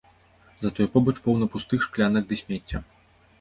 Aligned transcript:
Затое 0.63 0.87
побач 0.95 1.15
поўна 1.27 1.49
пустых 1.57 1.85
шклянак 1.87 2.23
ды 2.33 2.39
смецця. 2.41 2.83